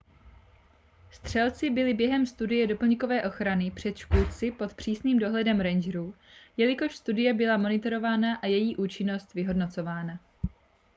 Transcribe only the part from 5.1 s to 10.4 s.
dohledem rangerů jelikož studie byla monitorována a její účinnost vyhodnocována